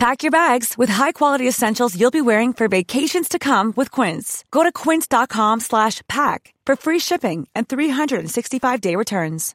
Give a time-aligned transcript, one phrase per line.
[0.00, 4.46] Pack your bags with high-quality essentials you'll be wearing for vacations to come with Quince.
[4.50, 9.54] Go to quince.com slash pack for free shipping and 365-day returns.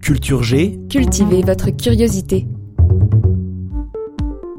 [0.00, 2.46] Culture G, Cultivez votre curiosité.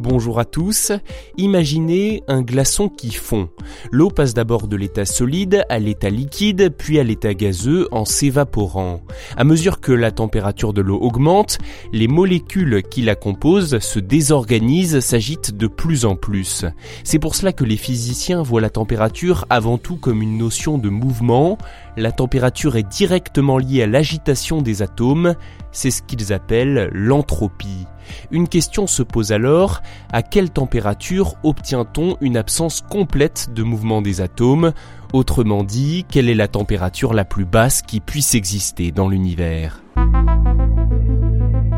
[0.09, 0.91] Bonjour à tous.
[1.37, 3.47] Imaginez un glaçon qui fond.
[3.91, 9.01] L'eau passe d'abord de l'état solide à l'état liquide, puis à l'état gazeux en s'évaporant.
[9.37, 11.59] À mesure que la température de l'eau augmente,
[11.93, 16.65] les molécules qui la composent se désorganisent, s'agitent de plus en plus.
[17.03, 20.89] C'est pour cela que les physiciens voient la température avant tout comme une notion de
[20.89, 21.59] mouvement.
[21.97, 25.35] La température est directement liée à l'agitation des atomes,
[25.71, 27.85] c'est ce qu'ils appellent l'entropie.
[28.31, 34.21] Une question se pose alors, à quelle température obtient-on une absence complète de mouvement des
[34.21, 34.73] atomes?
[35.13, 39.81] Autrement dit, quelle est la température la plus basse qui puisse exister dans l'univers?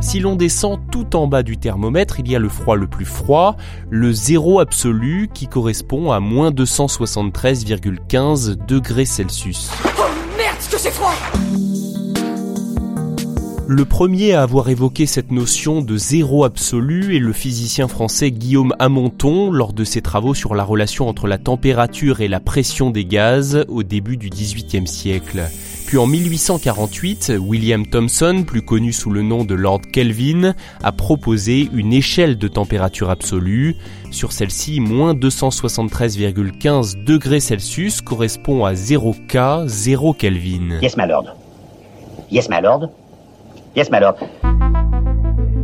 [0.02, 3.06] Si l'on descend tout en bas du thermomètre, il y a le froid le plus
[3.06, 3.56] froid,
[3.92, 9.70] le zéro absolu qui correspond à moins 273,15 degrés Celsius.
[9.86, 9.90] Oh
[10.36, 11.14] merde, que c'est froid?
[13.74, 18.76] Le premier à avoir évoqué cette notion de zéro absolu est le physicien français Guillaume
[18.80, 23.06] Amonton lors de ses travaux sur la relation entre la température et la pression des
[23.06, 25.48] gaz au début du XVIIIe siècle.
[25.88, 31.70] Puis en 1848, William Thomson, plus connu sous le nom de Lord Kelvin, a proposé
[31.74, 33.78] une échelle de température absolue.
[34.12, 40.82] Sur celle-ci, moins 273,15 degrés Celsius correspond à 0 K, 0 Kelvin.
[40.82, 41.38] Yes, my lord.
[42.30, 42.90] Yes, my lord.
[43.76, 44.00] Yes, my.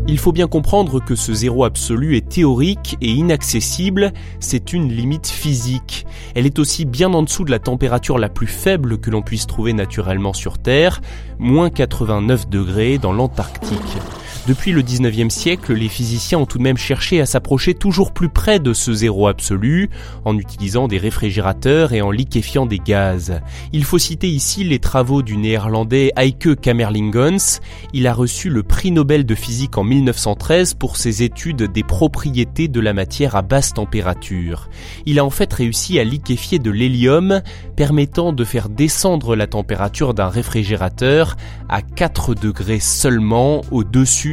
[0.10, 5.28] Il faut bien comprendre que ce zéro absolu est théorique et inaccessible, c'est une limite
[5.28, 6.08] physique.
[6.34, 9.48] Elle est aussi bien en dessous de la température la plus faible que l'on puisse
[9.48, 11.02] trouver naturellement sur Terre,
[11.40, 13.98] moins 89 degrés dans l'Antarctique.
[14.48, 18.30] Depuis le 19e siècle, les physiciens ont tout de même cherché à s'approcher toujours plus
[18.30, 19.90] près de ce zéro absolu,
[20.24, 23.42] en utilisant des réfrigérateurs et en liquéfiant des gaz.
[23.74, 27.60] Il faut citer ici les travaux du néerlandais Heike Kamerlingons.
[27.92, 32.70] Il a reçu le prix Nobel de physique en 1913 pour ses études des propriétés
[32.70, 34.70] de la matière à basse température.
[35.06, 37.42] Il a en fait réussi à liquéfier de l'hélium,
[37.76, 41.36] permettant de faire descendre la température d'un réfrigérateur
[41.68, 43.62] à 4 degrés seulement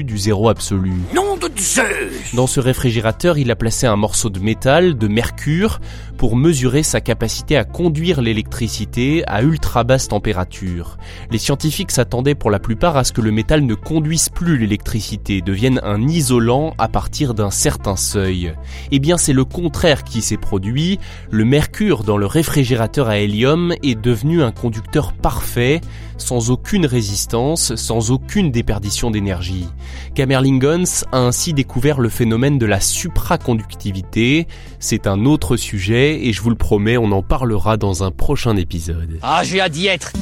[0.04, 0.92] au-dessus du zéro absolu.
[1.14, 5.80] Nom de Zeus Dans ce réfrigérateur, il a placé un morceau de métal, de mercure,
[6.16, 10.96] pour mesurer sa capacité à conduire l'électricité à ultra basse température.
[11.30, 15.40] Les scientifiques s'attendaient pour la plupart à ce que le métal ne conduise plus l'électricité,
[15.40, 18.54] devienne un isolant à partir d'un certain seuil.
[18.90, 20.98] Eh bien, c'est le contraire qui s'est produit.
[21.30, 25.80] Le mercure dans le réfrigérateur à hélium est devenu un conducteur parfait,
[26.16, 29.66] sans aucune résistance, sans aucune déperdition d'énergie.
[30.14, 34.46] Kamerlingons a ainsi découvert le phénomène de la supraconductivité.
[34.78, 38.56] C'est un autre sujet et je vous le promets, on en parlera dans un prochain
[38.56, 39.18] épisode.
[39.22, 40.12] Ah, j'ai hâte d'y être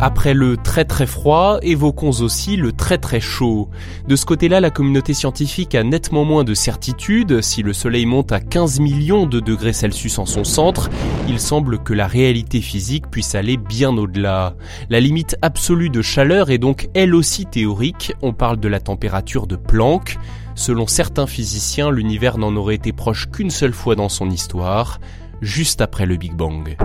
[0.01, 3.67] Après le très très froid, évoquons aussi le très très chaud.
[4.07, 7.41] De ce côté-là, la communauté scientifique a nettement moins de certitude.
[7.41, 10.89] Si le Soleil monte à 15 millions de degrés Celsius en son centre,
[11.27, 14.55] il semble que la réalité physique puisse aller bien au-delà.
[14.89, 18.13] La limite absolue de chaleur est donc elle aussi théorique.
[18.21, 20.17] On parle de la température de Planck.
[20.55, 25.01] Selon certains physiciens, l'univers n'en aurait été proche qu'une seule fois dans son histoire,
[25.41, 26.77] juste après le Big Bang.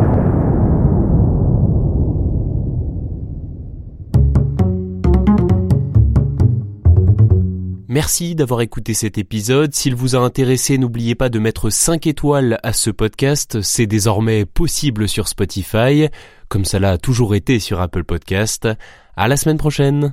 [7.95, 9.73] Merci d'avoir écouté cet épisode.
[9.73, 13.63] S'il vous a intéressé, n'oubliez pas de mettre 5 étoiles à ce podcast.
[13.63, 16.09] C'est désormais possible sur Spotify,
[16.49, 18.67] comme cela a toujours été sur Apple Podcast.
[19.15, 20.13] À la semaine prochaine.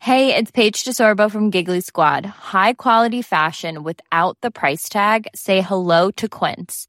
[0.00, 2.24] Hey, it's Paige DeSorbo from Giggly Squad.
[2.54, 5.26] High quality fashion without the price tag.
[5.34, 6.88] Say hello to Quince.